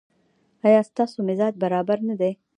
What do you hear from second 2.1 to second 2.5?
دی؟